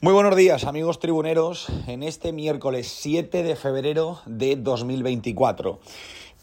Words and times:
Muy 0.00 0.12
buenos 0.12 0.36
días 0.36 0.62
amigos 0.62 1.00
tribuneros 1.00 1.66
en 1.88 2.04
este 2.04 2.30
miércoles 2.32 2.86
7 3.00 3.42
de 3.42 3.56
febrero 3.56 4.20
de 4.26 4.54
2024. 4.54 5.80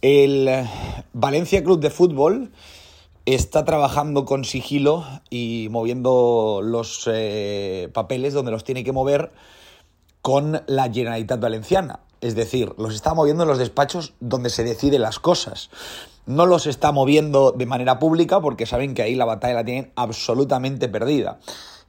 El 0.01 0.67
Valencia 1.13 1.63
Club 1.63 1.79
de 1.79 1.89
Fútbol 1.89 2.51
está 3.25 3.63
trabajando 3.63 4.25
con 4.25 4.43
sigilo 4.43 5.05
y 5.29 5.69
moviendo 5.71 6.59
los 6.61 7.09
eh, 7.09 7.87
papeles 7.93 8.33
donde 8.33 8.51
los 8.51 8.65
tiene 8.65 8.83
que 8.83 8.91
mover 8.91 9.31
con 10.21 10.61
la 10.67 10.91
Generalitat 10.91 11.39
Valenciana. 11.39 12.01
Es 12.19 12.35
decir, 12.35 12.73
los 12.77 12.93
está 12.93 13.13
moviendo 13.13 13.43
en 13.43 13.49
los 13.49 13.57
despachos 13.57 14.15
donde 14.19 14.49
se 14.49 14.65
deciden 14.65 15.01
las 15.01 15.19
cosas. 15.19 15.69
No 16.25 16.45
los 16.45 16.67
está 16.67 16.91
moviendo 16.91 17.53
de 17.53 17.65
manera 17.65 17.99
pública 17.99 18.41
porque 18.41 18.65
saben 18.65 18.93
que 18.93 19.03
ahí 19.03 19.15
la 19.15 19.23
batalla 19.23 19.53
la 19.53 19.63
tienen 19.63 19.93
absolutamente 19.95 20.89
perdida 20.89 21.39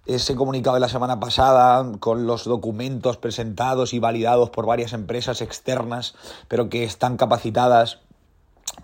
ese 0.06 0.36
comunicado 0.36 0.74
de 0.74 0.80
la 0.80 0.88
semana 0.88 1.20
pasada 1.20 1.92
con 1.98 2.26
los 2.26 2.44
documentos 2.44 3.16
presentados 3.16 3.92
y 3.92 3.98
validados 3.98 4.50
por 4.50 4.66
varias 4.66 4.92
empresas 4.92 5.40
externas, 5.40 6.14
pero 6.48 6.68
que 6.68 6.84
están 6.84 7.16
capacitadas 7.16 8.00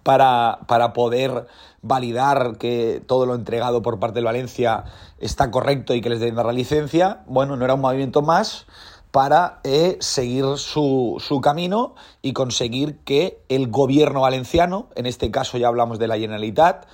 para, 0.03 0.61
para, 0.67 0.93
poder 0.93 1.47
validar 1.83 2.57
que 2.59 3.03
todo 3.07 3.27
lo 3.27 3.35
entregado 3.35 3.83
por 3.83 3.99
parte 3.99 4.21
de 4.21 4.25
Valencia 4.25 4.85
está 5.19 5.51
correcto 5.51 5.95
y 5.95 6.01
que 6.01 6.11
les 6.11 6.21
den 6.21 6.35
la 6.35 6.53
licencia, 6.53 7.23
bueno, 7.27 7.57
no 7.57 7.65
era 7.65 7.75
un 7.75 7.81
movimiento 7.81 8.23
más 8.23 8.67
para 9.13 9.61
eh, 9.63 9.99
seguir 10.01 10.45
su, 10.57 11.19
su, 11.21 11.41
camino 11.41 11.95
y 12.23 12.33
conseguir 12.33 12.99
que 13.05 13.43
el 13.49 13.69
gobierno 13.69 14.23
valenciano, 14.23 14.89
en 14.97 15.07
este 15.07 15.31
caso 15.31 15.59
ya 15.59 15.69
hablamos 15.69 15.99
de 15.99 16.09
la 16.09 16.17
Generalitat, 16.17 16.87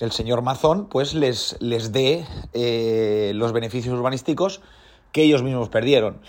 el 0.00 0.12
señor 0.12 0.42
Mazón 0.42 0.86
pues 0.86 1.14
les, 1.14 1.56
les 1.60 1.92
dé 1.92 2.26
eh, 2.52 3.32
los 3.34 3.52
beneficios 3.52 3.96
urbanísticos 3.96 4.60
que 5.12 5.22
ellos 5.22 5.42
mismos 5.42 5.68
perdieron. 5.68 6.20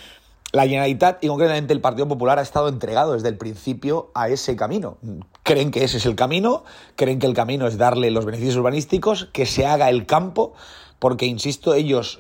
La 0.52 0.64
Generalitat 0.64 1.24
y 1.24 1.28
concretamente 1.28 1.72
el 1.72 1.80
Partido 1.80 2.10
Popular 2.10 2.38
ha 2.38 2.42
estado 2.42 2.68
entregado 2.68 3.14
desde 3.14 3.30
el 3.30 3.38
principio 3.38 4.12
a 4.14 4.28
ese 4.28 4.58
camino. 4.58 4.98
Creen 5.44 5.72
que 5.72 5.86
ese 5.86 5.98
es 5.98 6.06
el 6.06 6.16
camino, 6.16 6.66
creen 6.98 7.20
que 7.20 7.28
el 7.28 7.34
camino 7.34 7.68
es 7.68 7.78
darle 7.78 8.12
los 8.12 8.26
beneficios 8.26 8.58
urbanísticos, 8.58 9.30
que 9.32 9.46
se 9.46 9.66
haga 9.66 9.90
el 9.90 10.06
campo, 10.06 10.54
porque, 11.00 11.26
insisto, 11.26 11.74
ellos 11.74 12.20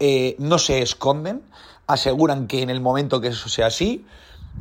eh, 0.00 0.34
no 0.40 0.58
se 0.58 0.82
esconden, 0.82 1.42
aseguran 1.86 2.48
que 2.48 2.62
en 2.62 2.70
el 2.70 2.80
momento 2.80 3.20
que 3.20 3.28
eso 3.28 3.48
sea 3.48 3.68
así, 3.68 4.04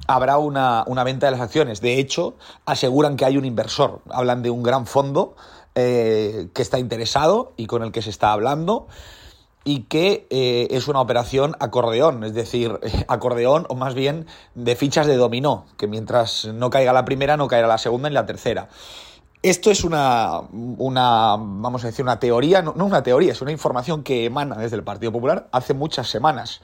habrá 0.05 0.37
una, 0.37 0.83
una, 0.85 1.03
venta 1.03 1.25
de 1.25 1.31
las 1.31 1.41
acciones. 1.41 1.81
De 1.81 1.99
hecho, 1.99 2.35
aseguran 2.67 3.17
que 3.17 3.25
hay 3.25 3.37
un 3.37 3.45
inversor. 3.45 4.01
Hablan 4.11 4.43
de 4.43 4.51
un 4.51 4.61
gran 4.61 4.85
fondo 4.85 5.35
eh, 5.79 6.49
que 6.55 6.63
está 6.63 6.79
interesado 6.79 7.53
y 7.55 7.67
con 7.67 7.83
el 7.83 7.91
que 7.91 8.01
se 8.01 8.09
está 8.09 8.31
hablando 8.31 8.87
y 9.63 9.81
que 9.81 10.25
eh, 10.31 10.69
es 10.71 10.87
una 10.87 11.01
operación 11.01 11.55
acordeón, 11.59 12.23
es 12.23 12.33
decir, 12.33 12.79
acordeón 13.07 13.67
o 13.69 13.75
más 13.75 13.93
bien 13.93 14.25
de 14.55 14.75
fichas 14.75 15.05
de 15.05 15.17
dominó, 15.17 15.67
que 15.77 15.85
mientras 15.85 16.45
no 16.45 16.71
caiga 16.71 16.93
la 16.93 17.05
primera 17.05 17.37
no 17.37 17.47
caerá 17.47 17.67
la 17.67 17.77
segunda 17.77 18.09
ni 18.09 18.15
la 18.15 18.25
tercera. 18.25 18.69
Esto 19.43 19.69
es 19.69 19.83
una, 19.83 20.39
una 20.51 21.35
vamos 21.37 21.83
a 21.83 21.87
decir, 21.87 22.03
una 22.03 22.19
teoría, 22.19 22.63
no, 22.63 22.73
no 22.75 22.85
una 22.85 23.03
teoría, 23.03 23.33
es 23.33 23.41
una 23.43 23.51
información 23.51 24.01
que 24.01 24.25
emana 24.25 24.55
desde 24.57 24.77
el 24.77 24.83
Partido 24.83 25.11
Popular 25.11 25.47
hace 25.51 25.75
muchas 25.75 26.09
semanas. 26.09 26.61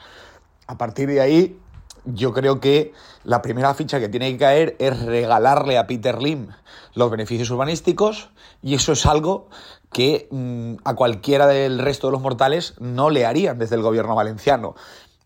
A 0.65 0.75
partir 0.79 1.07
de 1.07 1.21
ahí, 1.21 1.59
yo 2.05 2.33
creo 2.33 2.59
que 2.59 2.93
la 3.23 3.41
primera 3.41 3.73
ficha 3.73 3.99
que 3.99 4.09
tiene 4.09 4.31
que 4.31 4.37
caer 4.37 4.75
es 4.79 4.99
regalarle 5.01 5.77
a 5.77 5.87
Peter 5.87 6.21
Lim 6.21 6.49
los 6.93 7.09
beneficios 7.09 7.49
urbanísticos 7.49 8.29
y 8.61 8.75
eso 8.75 8.91
es 8.91 9.05
algo 9.05 9.47
que 9.91 10.27
mm, 10.31 10.75
a 10.83 10.95
cualquiera 10.95 11.47
del 11.47 11.79
resto 11.79 12.07
de 12.07 12.13
los 12.13 12.21
mortales 12.21 12.73
no 12.79 13.09
le 13.09 13.25
harían 13.25 13.59
desde 13.59 13.75
el 13.75 13.81
gobierno 13.81 14.15
valenciano. 14.15 14.75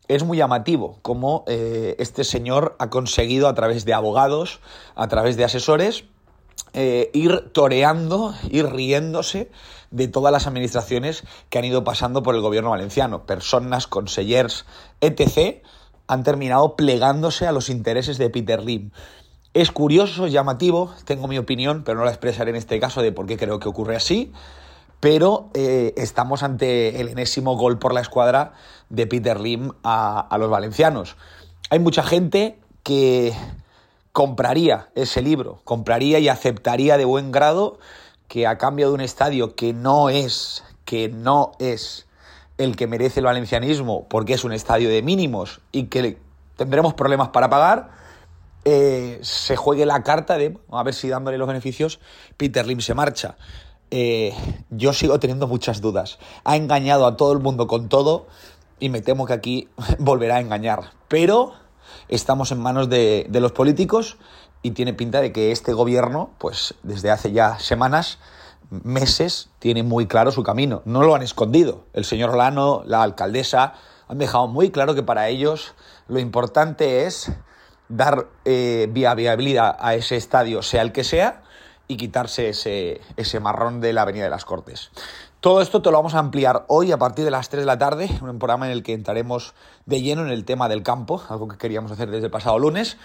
Es 0.08 0.24
muy 0.24 0.38
llamativo 0.38 1.00
cómo 1.02 1.44
eh, 1.48 1.96
este 2.00 2.24
señor 2.24 2.76
ha 2.80 2.90
conseguido 2.90 3.48
a 3.48 3.56
través 3.56 3.84
de 3.86 3.94
abogados, 3.94 4.60
a 4.96 5.08
través 5.08 5.36
de 5.36 5.44
asesores, 5.44 6.06
eh, 6.74 7.10
ir 7.14 7.50
toreando, 7.54 8.34
ir 8.50 8.68
riéndose 8.68 9.50
de 9.92 10.08
todas 10.08 10.32
las 10.32 10.48
administraciones 10.48 11.24
que 11.50 11.60
han 11.60 11.66
ido 11.66 11.84
pasando 11.84 12.24
por 12.24 12.36
el 12.36 12.42
gobierno 12.42 12.70
valenciano, 12.72 13.26
personas, 13.26 13.88
consellers, 13.88 14.66
etc., 15.02 15.64
han 16.08 16.24
terminado 16.24 16.76
plegándose 16.76 17.48
a 17.48 17.52
los 17.52 17.70
intereses 17.70 18.18
de 18.18 18.30
Peter 18.30 18.64
Lim. 18.64 18.92
Es 19.54 19.72
curioso, 19.72 20.28
llamativo, 20.28 20.94
tengo 21.06 21.28
mi 21.28 21.38
opinión, 21.38 21.84
pero 21.84 22.00
no 22.00 22.06
la 22.06 22.12
expresaré 22.12 22.52
en 22.52 22.56
este 22.56 22.80
caso 22.80 23.02
de 23.02 23.12
por 23.12 23.26
qué 23.28 23.38
creo 23.38 23.60
que 23.60 23.70
ocurre 23.70 23.96
así, 23.96 24.32
pero 25.00 25.50
eh, 25.54 25.94
estamos 25.98 26.44
ante 26.44 27.02
el 27.02 27.10
enésimo 27.10 27.56
gol 27.56 27.78
por 27.80 27.94
la 27.94 28.02
escuadra 28.02 28.54
de 28.90 29.08
Peter 29.08 29.40
Lim 29.40 29.72
a, 29.84 30.20
a 30.20 30.38
los 30.38 30.50
valencianos. 30.50 31.18
Hay 31.70 31.80
mucha 31.80 32.04
gente 32.04 32.60
que 32.84 33.34
compraría 34.12 34.90
ese 34.96 35.22
libro, 35.22 35.62
compraría 35.64 36.20
y 36.20 36.30
aceptaría 36.30 36.98
de 36.98 37.06
buen 37.06 37.32
grado 37.32 37.80
que 38.28 38.48
a 38.48 38.58
cambio 38.58 38.88
de 38.88 38.94
un 38.94 39.02
estadio 39.02 39.56
que 39.56 39.74
no 39.74 40.10
es, 40.10 40.64
que 40.86 41.10
no 41.10 41.52
es 41.60 42.07
el 42.58 42.76
que 42.76 42.88
merece 42.88 43.20
el 43.20 43.26
valencianismo 43.26 44.08
porque 44.08 44.34
es 44.34 44.44
un 44.44 44.52
estadio 44.52 44.90
de 44.90 45.02
mínimos 45.02 45.62
y 45.72 45.84
que 45.86 46.18
tendremos 46.56 46.94
problemas 46.94 47.30
para 47.30 47.50
pagar, 47.50 47.92
eh, 48.66 49.20
se 49.22 49.56
juegue 49.56 49.86
la 49.86 50.04
carta 50.04 50.38
de 50.38 50.58
a 50.72 50.84
ver 50.84 50.94
si 50.94 51.08
dándole 51.08 51.38
los 51.38 51.48
beneficios 51.48 52.00
Peter 52.36 52.66
Lim 52.66 52.82
se 52.82 52.94
marcha. 52.94 53.38
Eh, 53.90 54.34
yo 54.70 54.92
sigo 54.92 55.20
teniendo 55.20 55.48
muchas 55.48 55.80
dudas. 55.80 56.20
Ha 56.44 56.58
engañado 56.58 57.06
a 57.06 57.16
todo 57.16 57.32
el 57.32 57.40
mundo 57.40 57.68
con 57.68 57.88
todo 57.88 58.28
y 58.80 58.90
me 58.90 59.02
temo 59.02 59.26
que 59.26 59.34
aquí 59.34 59.70
volverá 60.00 60.38
a 60.38 60.40
engañar. 60.42 60.92
Pero 61.08 61.54
estamos 62.10 62.52
en 62.52 62.60
manos 62.60 62.90
de, 62.90 63.28
de 63.30 63.40
los 63.40 63.54
políticos 63.54 64.18
y 64.62 64.72
tiene 64.72 64.94
pinta 64.94 65.22
de 65.22 65.32
que 65.32 65.52
este 65.52 65.72
gobierno, 65.72 66.32
pues 66.38 66.74
desde 66.84 67.12
hace 67.12 67.32
ya 67.32 67.60
semanas, 67.60 68.20
meses 68.70 69.50
tiene 69.60 69.84
muy 69.84 70.08
claro 70.08 70.32
su 70.32 70.44
camino. 70.44 70.82
No 70.86 71.04
lo 71.04 71.16
han 71.16 71.22
escondido. 71.22 71.86
El 71.94 72.06
señor 72.06 72.36
Lano, 72.36 72.84
la 72.86 73.04
alcaldesa, 73.04 73.74
han 74.08 74.18
dejado 74.18 74.48
muy 74.48 74.72
claro 74.72 74.96
que 74.96 75.04
para 75.04 75.28
ellos 75.30 75.74
lo 76.08 76.20
importante 76.20 77.06
es 77.06 77.32
dar 77.90 78.28
eh, 78.46 78.88
viabilidad 78.92 79.78
a 79.80 79.96
ese 79.96 80.16
estadio, 80.16 80.62
sea 80.62 80.82
el 80.82 80.92
que 80.92 81.04
sea, 81.04 81.44
y 81.88 81.98
quitarse 81.98 82.50
ese, 82.50 83.02
ese 83.16 83.40
marrón 83.40 83.80
de 83.80 83.94
la 83.94 84.02
Avenida 84.02 84.26
de 84.26 84.30
las 84.30 84.46
Cortes. 84.46 84.92
Todo 85.40 85.62
esto 85.62 85.82
te 85.82 85.92
lo 85.92 85.98
vamos 85.98 86.16
a 86.16 86.20
ampliar 86.20 86.66
hoy 86.68 86.92
a 86.92 86.98
partir 86.98 87.24
de 87.24 87.32
las 87.32 87.50
3 87.50 87.62
de 87.62 87.66
la 87.66 87.78
tarde, 87.78 88.10
un 88.22 88.40
programa 88.40 88.66
en 88.66 88.72
el 88.72 88.84
que 88.84 88.94
entraremos 88.94 89.54
de 89.86 90.02
lleno 90.02 90.24
en 90.24 90.30
el 90.30 90.44
tema 90.46 90.68
del 90.68 90.84
campo, 90.84 91.22
algo 91.30 91.48
que 91.48 91.58
queríamos 91.58 91.92
hacer 91.92 92.10
desde 92.10 92.26
el 92.26 92.32
pasado 92.32 92.60
lunes, 92.60 92.98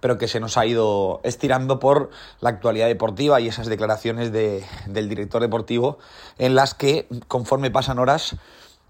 pero 0.00 0.18
que 0.18 0.28
se 0.28 0.40
nos 0.40 0.56
ha 0.56 0.66
ido 0.66 1.20
estirando 1.24 1.80
por 1.80 2.10
la 2.40 2.50
actualidad 2.50 2.86
deportiva 2.86 3.40
y 3.40 3.48
esas 3.48 3.66
declaraciones 3.66 4.32
de, 4.32 4.64
del 4.86 5.08
director 5.08 5.42
deportivo 5.42 5.98
en 6.38 6.54
las 6.54 6.74
que, 6.74 7.08
conforme 7.26 7.70
pasan 7.70 7.98
horas, 7.98 8.36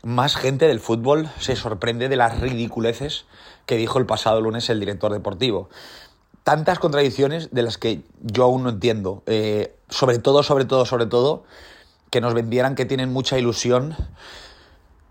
más 0.03 0.37
gente 0.37 0.69
del 0.69 0.81
fútbol 0.81 1.29
se 1.39 1.57
sorprende 1.57 2.09
de 2.09 2.17
las 2.17 2.41
ridiculeces 2.41 3.25
que 3.67 3.77
dijo 3.77 3.99
el 3.99 4.07
pasado 4.07 4.41
lunes 4.41 4.71
el 4.71 4.81
director 4.81 5.13
deportivo. 5.13 5.69
Tantas 6.45 6.79
contradicciones 6.79 7.51
de 7.51 7.63
las 7.63 7.79
que 7.79 8.03
yo 8.23 8.45
aún 8.45 8.63
no 8.63 8.71
entiendo. 8.71 9.23
Eh, 9.27 9.75
sobre 9.91 10.19
todo, 10.19 10.43
sobre 10.43 10.65
todo, 10.65 10.87
sobre 10.87 11.07
todo, 11.07 11.45
que 12.11 12.21
nos 12.21 12.33
vendieran 12.33 12.75
que 12.75 12.87
tienen 12.87 13.13
mucha 13.13 13.39
ilusión 13.39 13.97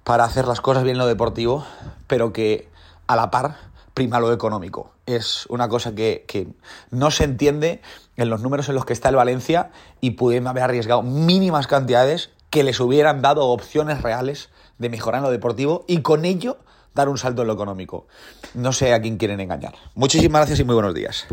para 0.04 0.24
hacer 0.24 0.48
las 0.48 0.62
cosas 0.62 0.84
bien 0.84 0.96
en 0.96 1.00
lo 1.00 1.08
deportivo, 1.08 1.66
pero 2.08 2.34
que 2.34 2.70
a 3.08 3.16
la 3.16 3.30
par 3.30 3.58
prima 3.98 4.20
lo 4.20 4.32
económico. 4.32 4.92
Es 5.08 5.48
una 5.48 5.68
cosa 5.70 5.96
que, 5.96 6.24
que, 6.28 6.48
no 6.92 7.10
se 7.10 7.24
entiende 7.24 7.82
en 8.16 8.30
los 8.30 8.44
números 8.44 8.70
en 8.70 8.76
los 8.76 8.86
que 8.86 8.94
está 8.94 9.10
el 9.10 9.16
Valencia 9.16 9.72
y 10.02 10.12
pudiendo 10.12 10.52
haber 10.52 10.62
arriesgado 10.62 11.02
mínimas 11.02 11.66
cantidades 11.66 12.30
que 12.52 12.64
les 12.64 12.80
hubieran 12.80 13.24
dado 13.24 13.48
opciones 13.48 14.04
reales 14.04 14.50
de 14.78 14.90
mejorar 14.90 15.18
en 15.18 15.24
lo 15.24 15.32
deportivo 15.32 15.84
y 15.88 16.04
con 16.04 16.26
ello 16.26 16.58
dar 16.94 17.10
un 17.10 17.18
salto 17.18 17.42
en 17.42 17.48
lo 17.48 17.56
económico. 17.56 18.06
No 18.54 18.72
sé 18.72 18.94
a 18.94 19.02
quién 19.02 19.18
quieren 19.18 19.40
engañar. 19.40 19.74
Muchísimas 19.96 20.42
gracias 20.42 20.60
y 20.60 20.64
muy 20.64 20.76
buenos 20.76 20.94
días. 20.94 21.28